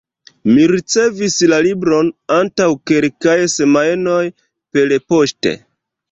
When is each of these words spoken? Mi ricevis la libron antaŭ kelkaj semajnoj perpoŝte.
Mi 0.51 0.61
ricevis 0.69 1.33
la 1.51 1.59
libron 1.65 2.07
antaŭ 2.37 2.67
kelkaj 2.91 3.35
semajnoj 3.57 4.23
perpoŝte. 4.79 5.53